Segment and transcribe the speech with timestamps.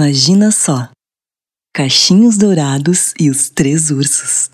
[0.00, 0.88] Imagina só:
[1.74, 4.48] Caixinhos Dourados e os Três Ursos.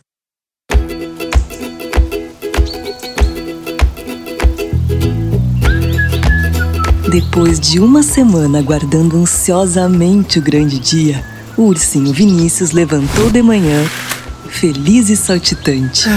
[7.08, 11.24] Depois de uma semana aguardando ansiosamente o grande dia,
[11.56, 13.88] o ursinho Vinícius levantou de manhã,
[14.49, 16.09] feliz e saltitante.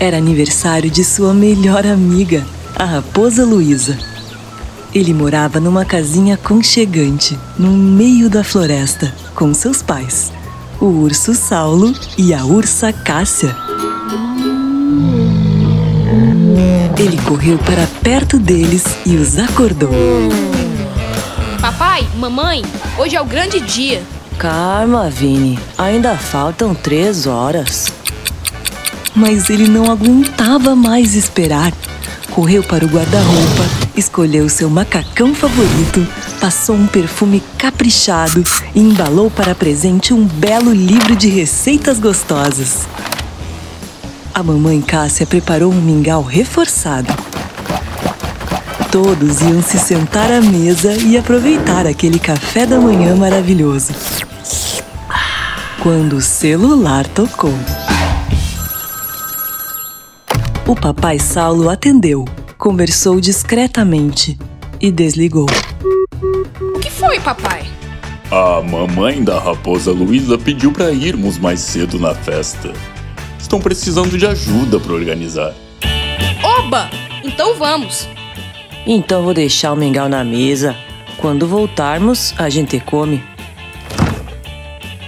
[0.00, 3.96] Era aniversário de sua melhor amiga, a raposa Luísa.
[4.94, 10.30] Ele morava numa casinha conchegante, no meio da floresta, com seus pais,
[10.78, 13.56] o urso Saulo e a ursa Cássia.
[16.98, 19.90] Ele correu para perto deles e os acordou.
[21.58, 22.62] Papai, mamãe,
[22.98, 24.02] hoje é o grande dia.
[24.36, 25.58] Calma, Vini.
[25.78, 27.90] Ainda faltam três horas.
[29.14, 31.72] Mas ele não aguentava mais esperar.
[32.30, 36.06] Correu para o guarda-roupa, escolheu seu macacão favorito,
[36.40, 38.42] passou um perfume caprichado
[38.74, 42.86] e embalou para presente um belo livro de receitas gostosas.
[44.34, 47.12] A mamãe Cássia preparou um mingau reforçado.
[48.90, 53.92] Todos iam se sentar à mesa e aproveitar aquele café da manhã maravilhoso.
[55.82, 57.54] Quando o celular tocou.
[60.66, 62.24] O papai Saulo atendeu,
[62.62, 64.38] conversou discretamente
[64.80, 65.48] e desligou.
[66.76, 67.64] O que foi, papai?
[68.30, 72.72] A mamãe da raposa Luísa pediu para irmos mais cedo na festa.
[73.36, 75.52] Estão precisando de ajuda para organizar.
[76.60, 76.88] Oba!
[77.24, 78.08] Então vamos.
[78.86, 80.76] Então vou deixar o mingau na mesa.
[81.16, 83.20] Quando voltarmos, a gente come.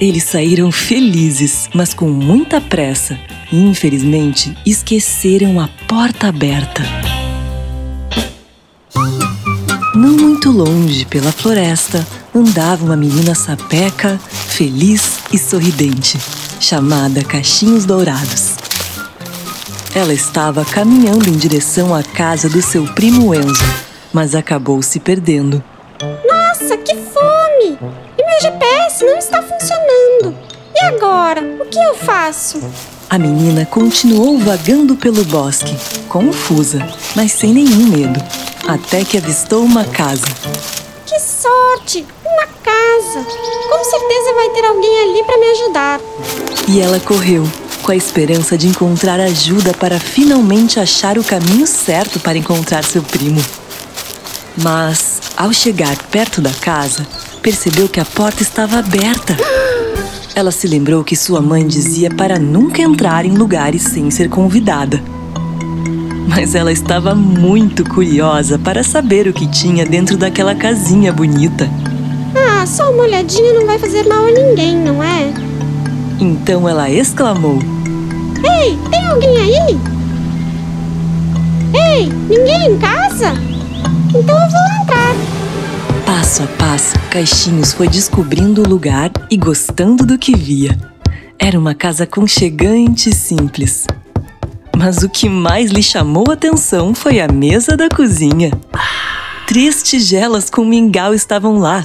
[0.00, 3.16] Eles saíram felizes, mas com muita pressa.
[3.52, 6.82] E, infelizmente, esqueceram a porta aberta.
[10.44, 16.18] Muito longe, pela floresta, andava uma menina sapeca, feliz e sorridente,
[16.60, 18.52] chamada Caixinhos Dourados.
[19.94, 23.64] Ela estava caminhando em direção à casa do seu primo Enzo,
[24.12, 25.64] mas acabou se perdendo.
[26.28, 27.78] Nossa, que fome!
[28.18, 30.36] E meu GPS não está funcionando.
[30.74, 31.40] E agora?
[31.40, 32.60] O que eu faço?
[33.08, 35.74] A menina continuou vagando pelo bosque,
[36.06, 38.20] confusa, mas sem nenhum medo,
[38.66, 40.24] até que avistou uma casa.
[41.06, 42.06] Que sorte!
[42.24, 43.26] Uma casa!
[43.68, 46.00] Com certeza vai ter alguém ali para me ajudar.
[46.68, 47.46] E ela correu,
[47.82, 53.02] com a esperança de encontrar ajuda para finalmente achar o caminho certo para encontrar seu
[53.02, 53.44] primo.
[54.56, 57.06] Mas, ao chegar perto da casa,
[57.42, 59.36] percebeu que a porta estava aberta.
[60.34, 65.02] Ela se lembrou que sua mãe dizia para nunca entrar em lugares sem ser convidada.
[66.26, 71.68] Mas ela estava muito curiosa para saber o que tinha dentro daquela casinha bonita.
[72.34, 75.32] Ah, só uma olhadinha não vai fazer mal a ninguém, não é?
[76.18, 77.58] Então ela exclamou:
[78.42, 79.78] Ei, tem alguém aí?
[81.74, 83.32] Ei, ninguém em casa?
[84.08, 85.14] Então eu vou entrar.
[86.06, 90.78] Passo a passo, Caixinhos foi descobrindo o lugar e gostando do que via.
[91.38, 93.86] Era uma casa conchegante e simples.
[94.84, 98.50] Mas o que mais lhe chamou a atenção foi a mesa da cozinha.
[99.46, 101.82] Três tigelas com mingau estavam lá,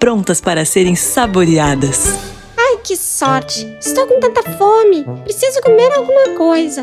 [0.00, 2.18] prontas para serem saboreadas.
[2.58, 3.72] Ai, que sorte!
[3.80, 5.04] Estou com tanta fome.
[5.22, 6.82] Preciso comer alguma coisa.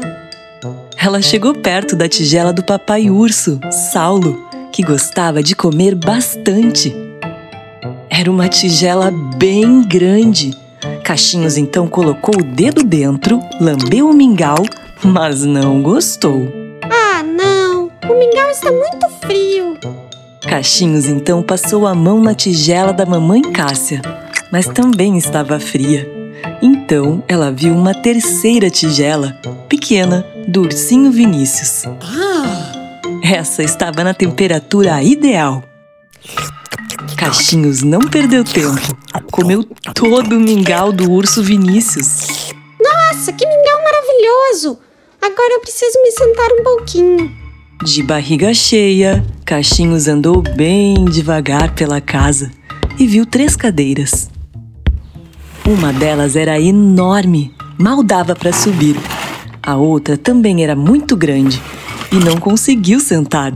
[0.98, 3.60] Ela chegou perto da tigela do papai urso,
[3.92, 6.96] Saulo, que gostava de comer bastante.
[8.10, 10.58] Era uma tigela bem grande.
[11.04, 14.64] Caixinhos então colocou o dedo dentro, lambeu o mingau,
[15.04, 16.48] mas não gostou.
[16.84, 17.92] Ah, não!
[18.10, 19.78] O mingau está muito frio.
[20.42, 24.02] Caixinhos então passou a mão na tigela da mamãe Cássia,
[24.52, 26.10] mas também estava fria.
[26.62, 29.38] Então ela viu uma terceira tigela,
[29.68, 31.84] pequena, do ursinho Vinícius.
[33.24, 35.64] Essa estava na temperatura ideal.
[37.18, 38.98] Caixinhos não perdeu tempo.
[39.32, 39.64] Comeu
[39.94, 42.54] todo o mingau do urso Vinícius.
[42.80, 44.87] Nossa, que mingau maravilhoso!
[45.28, 47.30] Agora eu preciso me sentar um pouquinho.
[47.84, 52.50] De barriga cheia, Caixinhos andou bem devagar pela casa
[52.98, 54.30] e viu três cadeiras.
[55.66, 58.96] Uma delas era enorme, mal dava para subir.
[59.62, 61.62] A outra também era muito grande
[62.10, 63.54] e não conseguiu sentar.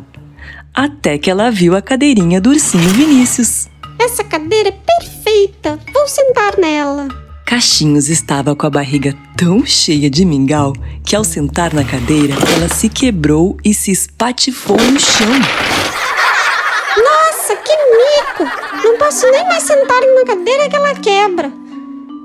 [0.73, 3.69] Até que ela viu a cadeirinha do ursinho Vinícius.
[3.97, 5.79] Essa cadeira é perfeita.
[5.93, 7.20] Vou sentar nela.
[7.51, 10.71] Caixinhos estava com a barriga tão cheia de mingau
[11.05, 15.27] que, ao sentar na cadeira, ela se quebrou e se espatifou no chão.
[16.95, 18.49] Nossa, que mico!
[18.85, 21.51] Não posso nem mais sentar em uma cadeira que ela quebra.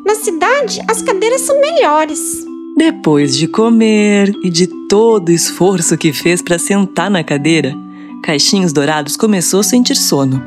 [0.07, 2.47] Na cidade, as cadeiras são melhores.
[2.77, 7.75] Depois de comer e de todo o esforço que fez para sentar na cadeira,
[8.23, 10.41] Caixinhos Dourados começou a sentir sono.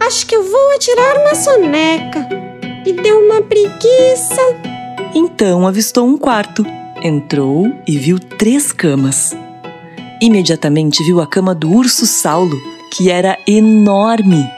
[0.00, 2.45] Acho que eu vou atirar uma soneca.
[2.86, 4.40] Me deu uma preguiça.
[5.12, 6.64] Então avistou um quarto,
[7.02, 9.36] entrou e viu três camas.
[10.22, 12.56] Imediatamente viu a cama do urso Saulo,
[12.92, 14.48] que era enorme.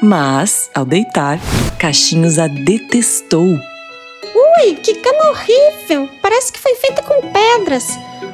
[0.00, 1.38] Mas, ao deitar,
[1.78, 3.44] Caixinhos a detestou.
[3.44, 6.08] Ui, que cama horrível!
[6.22, 7.86] Parece que foi feita com pedras.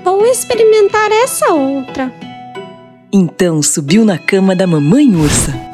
[0.04, 2.14] Vou experimentar essa outra.
[3.12, 5.69] Então subiu na cama da mamãe ursa.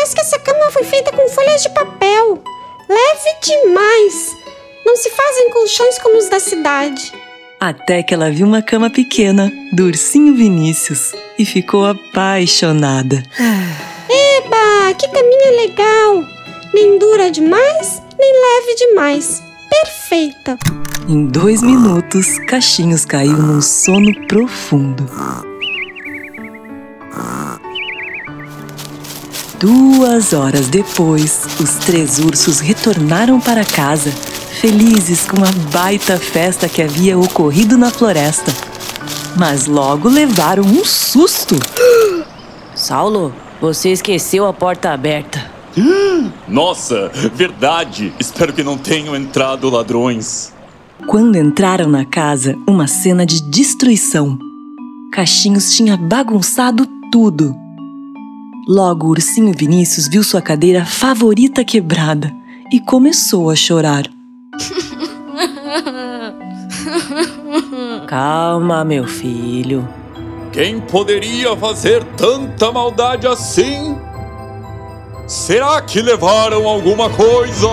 [0.00, 2.42] Parece que essa cama foi feita com folhas de papel.
[2.88, 4.34] Leve demais!
[4.86, 7.12] Não se fazem colchões como os da cidade.
[7.60, 13.22] Até que ela viu uma cama pequena do ursinho Vinícius e ficou apaixonada.
[14.08, 16.24] Eba, que caminha legal!
[16.72, 19.42] Nem dura demais, nem leve demais.
[19.68, 20.58] Perfeita!
[21.06, 25.06] Em dois minutos, Caixinhos caiu num sono profundo.
[29.60, 36.80] Duas horas depois, os três ursos retornaram para casa, felizes com a baita festa que
[36.80, 38.50] havia ocorrido na floresta.
[39.36, 41.56] Mas logo levaram um susto.
[42.74, 45.50] Saulo, você esqueceu a porta aberta.
[46.48, 48.14] Nossa, verdade!
[48.18, 50.54] Espero que não tenham entrado ladrões.
[51.06, 54.38] Quando entraram na casa, uma cena de destruição.
[55.12, 57.54] Caixinhos tinha bagunçado tudo.
[58.70, 62.32] Logo, o ursinho Vinícius viu sua cadeira favorita quebrada
[62.72, 64.04] e começou a chorar.
[68.06, 69.88] Calma, meu filho.
[70.52, 73.98] Quem poderia fazer tanta maldade assim?
[75.26, 77.66] Será que levaram alguma coisa?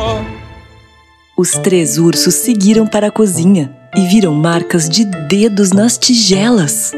[1.37, 6.91] Os três ursos seguiram para a cozinha e viram marcas de dedos nas tigelas.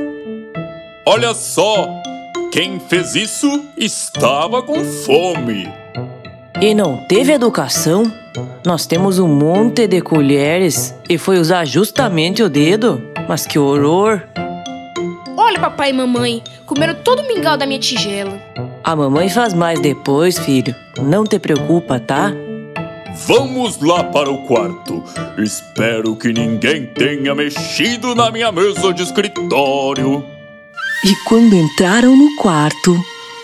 [1.05, 1.98] Olha só!
[2.51, 5.71] Quem fez isso estava com fome.
[6.59, 8.11] E não teve educação?
[8.65, 13.03] Nós temos um monte de colheres e foi usar justamente o dedo?
[13.27, 14.23] Mas que horror!
[15.37, 18.41] Olha, papai e mamãe, comeram todo o mingau da minha tigela.
[18.83, 20.75] A mamãe faz mais depois, filho.
[20.99, 22.33] Não te preocupa, tá?
[23.27, 25.03] Vamos lá para o quarto.
[25.37, 30.38] Espero que ninguém tenha mexido na minha mesa de escritório.
[31.03, 32.93] E quando entraram no quarto,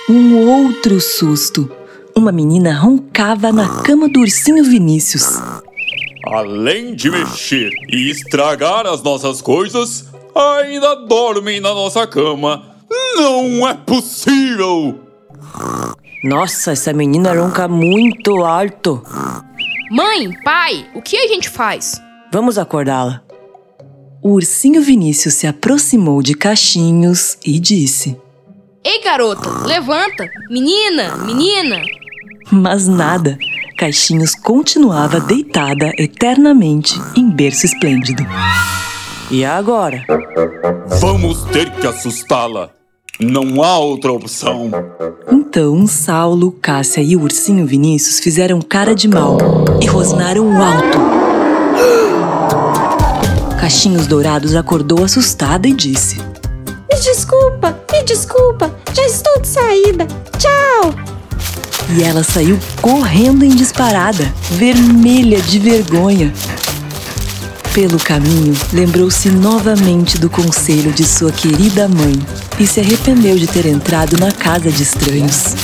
[0.09, 1.71] um outro susto.
[2.13, 5.39] Uma menina roncava na cama do ursinho Vinícius.
[6.27, 10.05] Além de mexer e estragar as nossas coisas,
[10.35, 12.75] ainda dormem na nossa cama.
[13.15, 14.99] Não é possível!
[16.25, 19.01] Nossa, essa menina ronca muito alto.
[19.91, 22.01] Mãe, pai, o que a gente faz?
[22.33, 23.24] Vamos acordá-la.
[24.25, 28.17] O ursinho Vinícius se aproximou de Caixinhos e disse:
[28.83, 30.27] Ei, garota, levanta!
[30.49, 31.79] Menina, menina!
[32.51, 33.37] Mas nada.
[33.77, 38.25] Caixinhos continuava deitada eternamente em berço esplêndido.
[39.29, 40.03] E agora?
[40.99, 42.71] Vamos ter que assustá-la.
[43.19, 44.71] Não há outra opção.
[45.31, 49.37] Então Saulo, Cássia e o ursinho Vinícius fizeram cara de mal
[49.79, 51.14] e rosnaram alto.
[53.65, 58.71] Caixinhos Dourados acordou assustada e disse: Me desculpa, me desculpa.
[58.93, 60.07] Já estou de saída.
[60.37, 60.93] Tchau!
[61.89, 66.31] E ela saiu correndo em disparada, vermelha de vergonha.
[67.73, 72.13] Pelo caminho, lembrou-se novamente do conselho de sua querida mãe
[72.59, 75.55] e se arrependeu de ter entrado na casa de estranhos.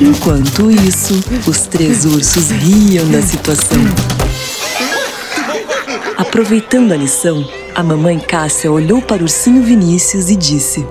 [0.00, 4.15] Enquanto isso, os três ursos riam da situação.
[6.16, 10.86] Aproveitando a lição, a mamãe Cássia olhou para o ursinho Vinícius e disse: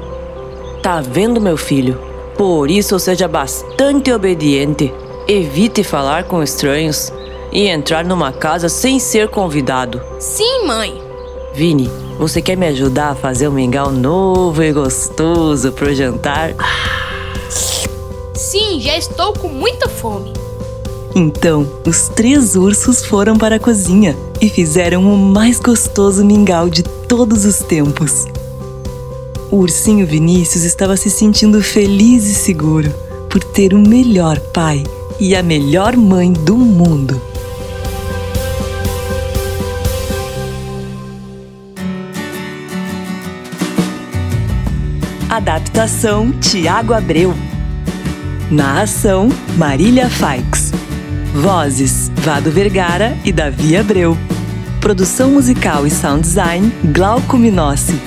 [0.84, 2.00] Tá vendo, meu filho?
[2.38, 4.94] Por isso seja bastante obediente.
[5.27, 7.12] Evite falar com estranhos
[7.51, 10.00] e entrar numa casa sem ser convidado.
[10.20, 11.01] Sim, mãe.
[11.55, 11.89] Vini,
[12.20, 16.53] você quer me ajudar a fazer um mingau novo e gostoso pro jantar?
[18.36, 20.44] Sim, já estou com muita fome.
[21.17, 26.84] Então, os três ursos foram para a cozinha e fizeram o mais gostoso mingau de
[26.84, 28.25] todos os tempos.
[29.50, 32.93] O ursinho Vinícius estava se sentindo feliz e seguro
[33.29, 34.84] por ter o melhor pai
[35.17, 37.22] e a melhor mãe do mundo.
[45.29, 47.34] Adaptação Tiago Abreu.
[48.51, 50.54] Narração Marília Faix.
[51.36, 54.18] Vozes Vado Vergara e Davi Abreu.
[54.80, 58.00] Produção musical e sound design Glauco Minossi.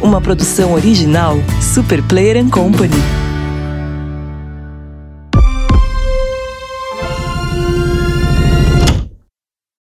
[0.00, 3.25] Uma produção original Super Player Company.